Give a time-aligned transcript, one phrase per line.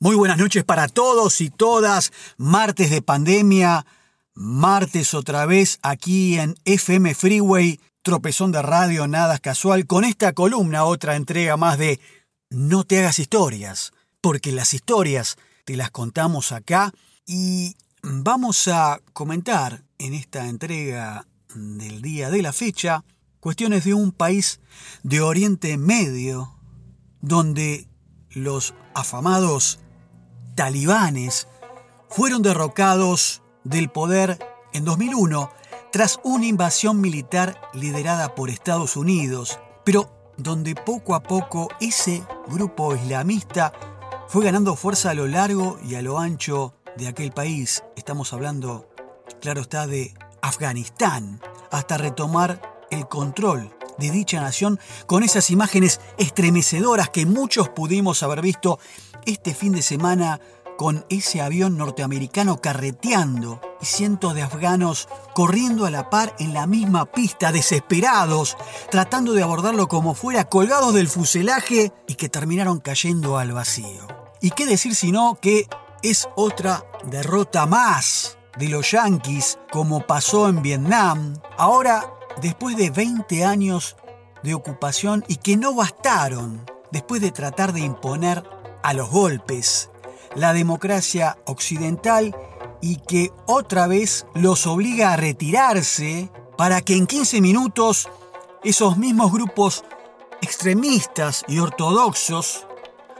[0.00, 2.12] Muy buenas noches para todos y todas.
[2.36, 3.84] Martes de pandemia,
[4.32, 10.84] martes otra vez aquí en FM Freeway, tropezón de radio, nada casual, con esta columna,
[10.84, 11.98] otra entrega más de
[12.48, 16.92] No te hagas historias, porque las historias te las contamos acá
[17.26, 21.26] y vamos a comentar en esta entrega
[21.56, 23.02] del día de la fecha
[23.40, 24.60] cuestiones de un país
[25.02, 26.54] de Oriente Medio
[27.20, 27.88] donde
[28.30, 29.80] los afamados
[30.58, 31.46] talibanes
[32.08, 34.40] fueron derrocados del poder
[34.72, 35.52] en 2001
[35.92, 42.96] tras una invasión militar liderada por Estados Unidos, pero donde poco a poco ese grupo
[42.96, 43.72] islamista
[44.26, 47.84] fue ganando fuerza a lo largo y a lo ancho de aquel país.
[47.94, 48.88] Estamos hablando,
[49.40, 57.10] claro está, de Afganistán, hasta retomar el control de dicha nación con esas imágenes estremecedoras
[57.10, 58.80] que muchos pudimos haber visto
[59.28, 60.40] este fin de semana
[60.78, 66.66] con ese avión norteamericano carreteando y cientos de afganos corriendo a la par en la
[66.66, 68.56] misma pista, desesperados,
[68.90, 74.06] tratando de abordarlo como fuera, colgados del fuselaje y que terminaron cayendo al vacío.
[74.40, 75.66] ¿Y qué decir sino que
[76.02, 81.34] es otra derrota más de los yanquis como pasó en Vietnam?
[81.58, 83.96] Ahora después de 20 años
[84.42, 89.90] de ocupación y que no bastaron después de tratar de imponer a los golpes
[90.34, 92.36] la democracia occidental
[92.80, 98.08] y que otra vez los obliga a retirarse para que en 15 minutos
[98.62, 99.84] esos mismos grupos
[100.40, 102.66] extremistas y ortodoxos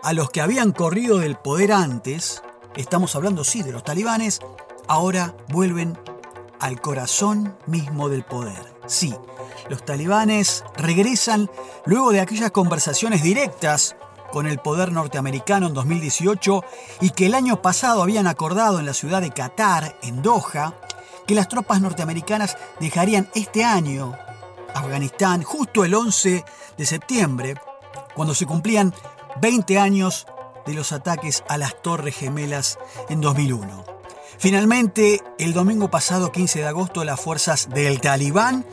[0.03, 2.43] a los que habían corrido del poder antes,
[2.77, 4.41] estamos hablando sí de los talibanes,
[4.87, 5.99] ahora vuelven
[6.61, 8.75] al corazón mismo del poder.
[8.87, 9.15] Sí,
[9.69, 11.51] los talibanes regresan
[11.85, 13.97] luego de aquellas conversaciones directas
[14.33, 16.65] con el poder norteamericano en 2018
[17.01, 20.75] y que el año pasado habían acordado en la ciudad de Qatar, en Doha,
[21.27, 24.17] que las tropas norteamericanas dejarían este año
[24.75, 26.45] Afganistán justo el 11
[26.77, 27.55] de septiembre,
[28.15, 28.95] cuando se cumplían
[29.41, 30.27] 20 años
[30.67, 32.79] de los ataques a las Torres Gemelas
[33.09, 33.85] en 2001.
[34.39, 38.65] Finalmente, el domingo pasado 15 de agosto, las fuerzas del Talibán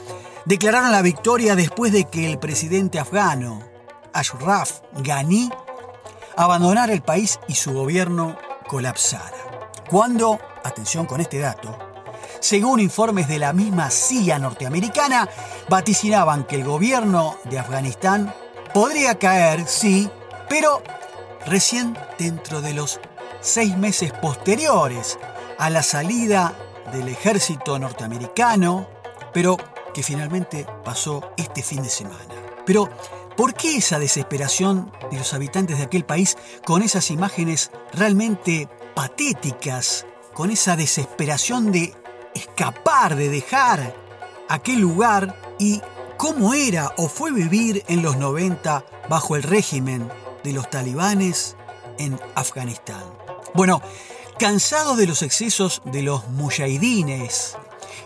[0.45, 3.61] declararon la victoria después de que el presidente afgano,
[4.15, 5.49] Ashraf Ghani,
[6.37, 8.37] abandonara el país y su gobierno
[8.67, 9.69] colapsara.
[9.89, 11.77] Cuando, atención con este dato,
[12.39, 15.29] según informes de la misma CIA norteamericana,
[15.69, 18.33] vaticinaban que el gobierno de Afganistán
[18.73, 20.09] podría caer, sí,
[20.47, 20.81] pero
[21.45, 22.99] recién dentro de los
[23.41, 25.19] seis meses posteriores
[25.57, 26.53] a la salida
[26.93, 28.87] del ejército norteamericano,
[29.33, 29.57] pero
[29.93, 32.33] que finalmente pasó este fin de semana.
[32.65, 32.89] Pero,
[33.35, 40.05] ¿por qué esa desesperación de los habitantes de aquel país con esas imágenes realmente patéticas,
[40.33, 41.93] con esa desesperación de
[42.33, 43.95] escapar, de dejar
[44.49, 45.81] aquel lugar y
[46.17, 50.09] cómo era o fue vivir en los 90 bajo el régimen
[50.43, 51.55] de los talibanes
[51.97, 53.03] en Afganistán?
[53.53, 53.81] Bueno,
[54.37, 57.55] Cansados de los excesos de los mujahidines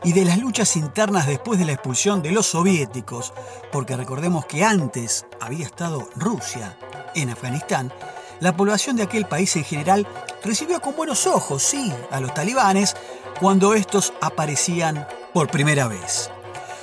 [0.03, 3.33] y de las luchas internas después de la expulsión de los soviéticos,
[3.71, 6.77] porque recordemos que antes había estado Rusia
[7.15, 7.91] en Afganistán,
[8.39, 10.07] la población de aquel país en general
[10.43, 12.95] recibió con buenos ojos, sí, a los talibanes
[13.39, 16.31] cuando estos aparecían por primera vez.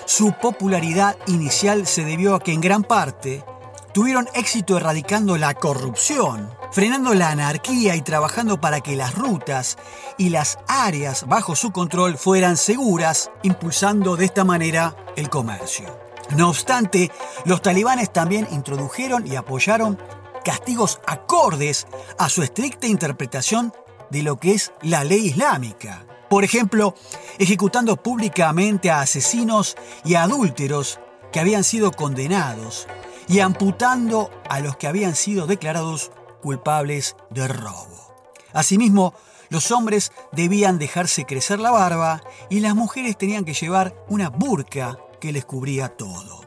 [0.05, 3.45] Su popularidad inicial se debió a que en gran parte
[3.93, 9.79] tuvieron éxito erradicando la corrupción, frenando la anarquía y trabajando para que las rutas
[10.19, 15.99] y las áreas bajo su control fueran seguras, impulsando de esta manera el comercio.
[16.37, 17.11] No obstante,
[17.47, 19.99] los talibanes también introdujeron y apoyaron
[20.45, 21.87] castigos acordes
[22.19, 23.73] a su estricta interpretación
[24.11, 26.05] de lo que es la ley islámica.
[26.29, 26.95] Por ejemplo,
[27.39, 31.01] ejecutando públicamente a asesinos y adúlteros
[31.33, 32.87] que habían sido condenados
[33.29, 36.13] y amputando a los que habían sido declarados
[36.43, 38.15] culpables de robo.
[38.53, 39.15] Asimismo,
[39.49, 44.99] los hombres debían dejarse crecer la barba y las mujeres tenían que llevar una burka
[45.21, 46.45] que les cubría todo.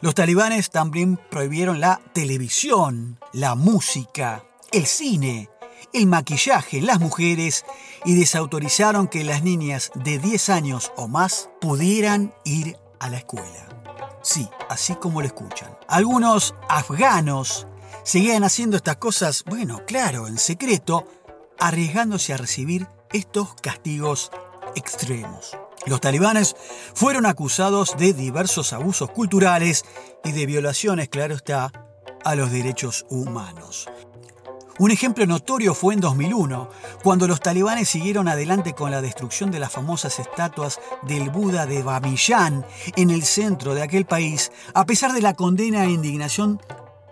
[0.00, 5.50] Los talibanes también prohibieron la televisión, la música, el cine,
[5.92, 7.64] el maquillaje las mujeres
[8.04, 13.68] y desautorizaron que las niñas de 10 años o más pudieran ir a la escuela.
[14.22, 15.76] Sí, así como lo escuchan.
[15.88, 17.66] Algunos afganos
[18.08, 21.06] seguían haciendo estas cosas, bueno, claro, en secreto,
[21.58, 24.30] arriesgándose a recibir estos castigos
[24.74, 25.58] extremos.
[25.84, 26.56] Los talibanes
[26.94, 29.84] fueron acusados de diversos abusos culturales
[30.24, 31.70] y de violaciones, claro está,
[32.24, 33.90] a los derechos humanos.
[34.78, 36.70] Un ejemplo notorio fue en 2001,
[37.02, 41.82] cuando los talibanes siguieron adelante con la destrucción de las famosas estatuas del Buda de
[41.82, 42.64] Bamiyan
[42.96, 46.58] en el centro de aquel país, a pesar de la condena e indignación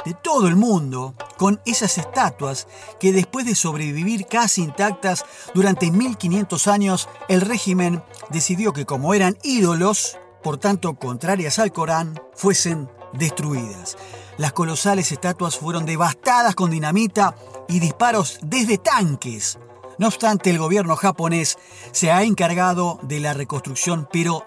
[0.07, 2.69] de todo el mundo con esas estatuas
[3.01, 9.37] que después de sobrevivir casi intactas durante 1500 años, el régimen decidió que como eran
[9.43, 13.97] ídolos, por tanto contrarias al Corán, fuesen destruidas.
[14.39, 17.35] Las colosales estatuas fueron devastadas con dinamita
[17.69, 19.59] y disparos desde tanques.
[19.99, 21.59] No obstante, el gobierno japonés
[21.91, 24.45] se ha encargado de la reconstrucción, pero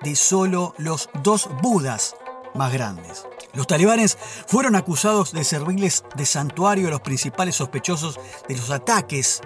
[0.00, 2.16] de solo los dos Budas
[2.54, 3.26] más grandes.
[3.54, 4.16] Los talibanes
[4.46, 8.18] fueron acusados de servirles de santuario a los principales sospechosos
[8.48, 9.42] de los ataques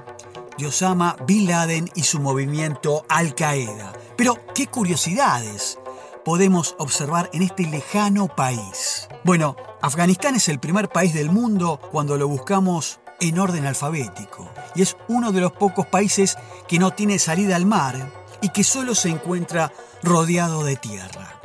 [0.59, 3.93] de Osama Bin Laden y su movimiento Al-Qaeda.
[4.17, 5.79] Pero, ¿qué curiosidades
[6.25, 9.09] podemos observar en este lejano país?
[9.25, 14.83] Bueno, Afganistán es el primer país del mundo cuando lo buscamos en orden alfabético y
[14.83, 16.37] es uno de los pocos países
[16.69, 19.73] que no tiene salida al mar y que solo se encuentra
[20.03, 21.41] rodeado de tierra.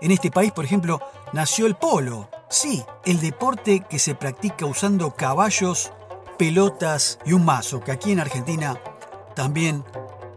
[0.00, 1.00] En este país, por ejemplo,
[1.32, 2.28] nació el polo.
[2.48, 5.92] Sí, el deporte que se practica usando caballos,
[6.38, 8.80] pelotas y un mazo, que aquí en Argentina
[9.34, 9.84] también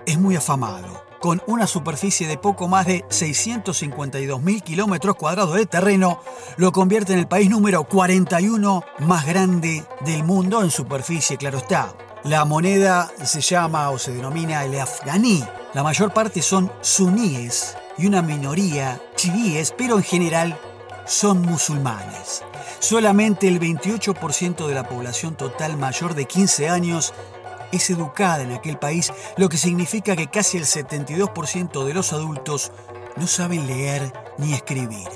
[0.06, 1.04] es muy afamado.
[1.20, 6.20] Con una superficie de poco más de 652.000 kilómetros cuadrados de terreno,
[6.58, 11.96] lo convierte en el país número 41 más grande del mundo en superficie, claro está.
[12.26, 15.44] La moneda se llama o se denomina el afganí.
[15.74, 20.60] La mayor parte son suníes y una minoría chiíes, pero en general
[21.06, 22.44] son musulmanes.
[22.80, 27.14] Solamente el 28% de la población total mayor de 15 años
[27.72, 32.72] es educada en aquel país, lo que significa que casi el 72% de los adultos
[33.18, 35.08] no saben leer ni escribir.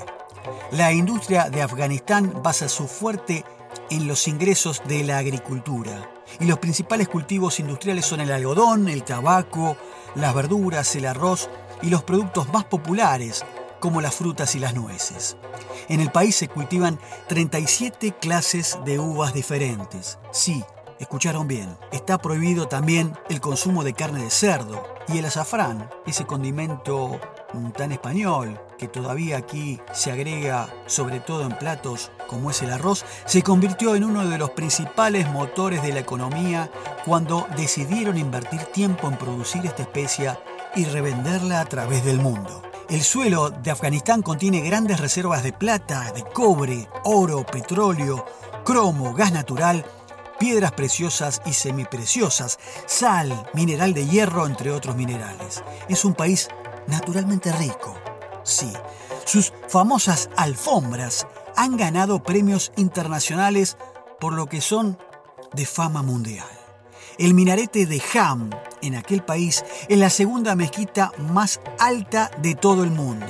[0.72, 3.44] La industria de Afganistán basa su fuerte
[3.90, 9.02] en los ingresos de la agricultura y los principales cultivos industriales son el algodón, el
[9.02, 9.76] tabaco,
[10.14, 11.48] las verduras, el arroz
[11.82, 13.44] y los productos más populares
[13.80, 15.36] como las frutas y las nueces.
[15.88, 16.98] En el país se cultivan
[17.28, 20.18] 37 clases de uvas diferentes.
[20.32, 20.62] Sí,
[20.98, 26.26] escucharon bien, está prohibido también el consumo de carne de cerdo y el azafrán, ese
[26.26, 27.18] condimento
[27.76, 33.04] tan español que todavía aquí se agrega sobre todo en platos como es el arroz,
[33.24, 36.70] se convirtió en uno de los principales motores de la economía
[37.06, 40.38] cuando decidieron invertir tiempo en producir esta especia
[40.76, 42.67] y revenderla a través del mundo.
[42.88, 48.24] El suelo de Afganistán contiene grandes reservas de plata, de cobre, oro, petróleo,
[48.64, 49.84] cromo, gas natural,
[50.38, 55.62] piedras preciosas y semipreciosas, sal, mineral de hierro, entre otros minerales.
[55.90, 56.48] Es un país
[56.86, 57.94] naturalmente rico.
[58.42, 58.72] Sí,
[59.26, 61.26] sus famosas alfombras
[61.56, 63.76] han ganado premios internacionales
[64.18, 64.96] por lo que son
[65.52, 66.57] de fama mundial.
[67.18, 68.50] El minarete de Ham,
[68.80, 73.26] en aquel país, es la segunda mezquita más alta de todo el mundo.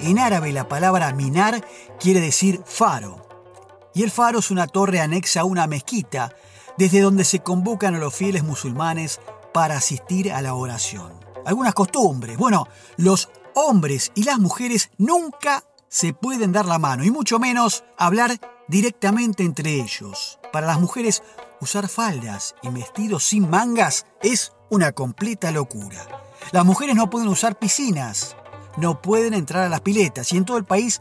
[0.00, 1.62] En árabe la palabra minar
[2.00, 3.28] quiere decir faro.
[3.92, 6.34] Y el faro es una torre anexa a una mezquita,
[6.78, 9.20] desde donde se convocan a los fieles musulmanes
[9.52, 11.12] para asistir a la oración.
[11.44, 12.38] Algunas costumbres.
[12.38, 12.66] Bueno,
[12.96, 18.40] los hombres y las mujeres nunca se pueden dar la mano y mucho menos hablar
[18.66, 20.38] directamente entre ellos.
[20.52, 21.22] Para las mujeres,
[21.60, 26.06] usar faldas y vestidos sin mangas es una completa locura.
[26.52, 28.36] Las mujeres no pueden usar piscinas,
[28.76, 31.00] no pueden entrar a las piletas y en todo el país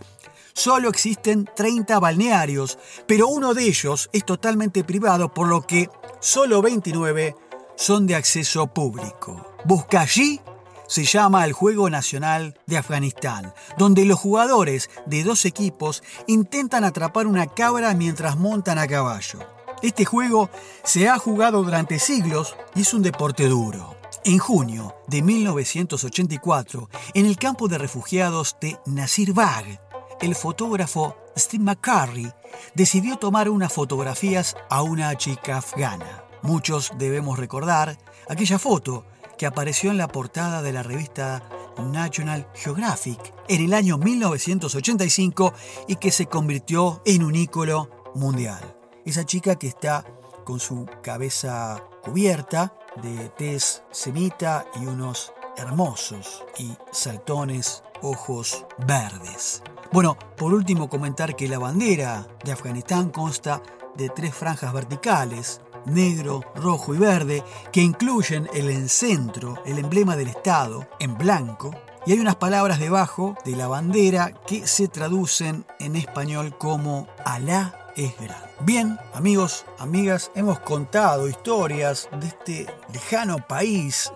[0.54, 6.62] solo existen 30 balnearios, pero uno de ellos es totalmente privado, por lo que solo
[6.62, 7.36] 29
[7.76, 9.54] son de acceso público.
[9.66, 10.40] Busca allí
[10.88, 17.28] se llama el Juego Nacional de Afganistán, donde los jugadores de dos equipos intentan atrapar
[17.28, 19.40] una cabra mientras montan a caballo.
[19.86, 20.50] Este juego
[20.84, 23.96] se ha jugado durante siglos y es un deporte duro.
[24.24, 29.80] En junio de 1984, en el campo de refugiados de Nasir Bagh,
[30.22, 32.34] el fotógrafo Steve McCurry
[32.74, 36.24] decidió tomar unas fotografías a una chica afgana.
[36.42, 37.96] Muchos debemos recordar
[38.28, 39.06] aquella foto
[39.38, 41.44] que apareció en la portada de la revista
[41.78, 45.54] National Geographic en el año 1985
[45.88, 48.76] y que se convirtió en un ícono mundial.
[49.06, 50.04] Esa chica que está
[50.44, 59.62] con su cabeza cubierta de tez semita y unos hermosos y saltones ojos verdes.
[59.92, 63.62] Bueno, por último comentar que la bandera de Afganistán consta
[63.96, 70.30] de tres franjas verticales negro, rojo y verde, que incluyen el encentro, el emblema del
[70.30, 71.76] Estado, en blanco,
[72.08, 77.85] y hay unas palabras debajo de la bandera que se traducen en español como Alá
[77.96, 78.48] es grande.
[78.62, 84.12] Bien, amigos, amigas, hemos contado historias de este lejano país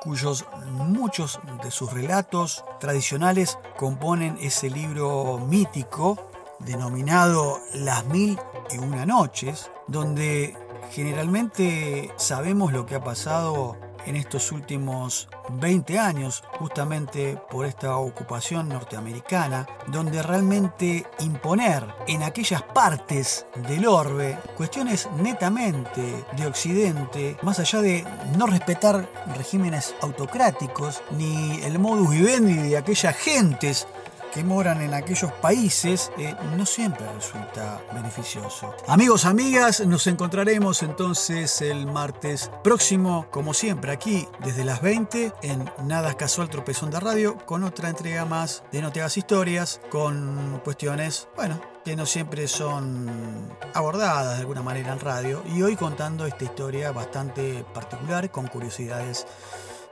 [0.00, 8.38] cuyos muchos de sus relatos tradicionales componen ese libro mítico denominado Las Mil
[8.70, 10.56] y Una Noches, donde
[10.90, 13.76] generalmente sabemos lo que ha pasado
[14.06, 22.62] en estos últimos 20 años, justamente por esta ocupación norteamericana, donde realmente imponer en aquellas
[22.62, 28.04] partes del orbe cuestiones netamente de Occidente, más allá de
[28.36, 33.86] no respetar regímenes autocráticos, ni el modus vivendi de aquellas gentes
[34.34, 38.74] que moran en aquellos países eh, no siempre resulta beneficioso.
[38.88, 45.70] Amigos, amigas, nos encontraremos entonces el martes próximo, como siempre, aquí desde las 20 en
[45.84, 51.60] Nada Casual Tropezón de Radio, con otra entrega más de No Historias, con cuestiones, bueno,
[51.84, 56.90] que no siempre son abordadas de alguna manera en radio, y hoy contando esta historia
[56.90, 59.28] bastante particular, con curiosidades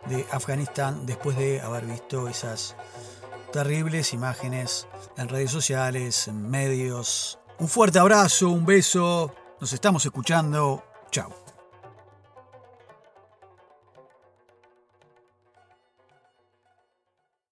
[0.06, 2.74] de Afganistán, después de haber visto esas
[3.52, 7.38] terribles imágenes en redes sociales, en medios.
[7.58, 9.32] Un fuerte abrazo, un beso.
[9.60, 10.82] Nos estamos escuchando.
[11.10, 11.51] Chao.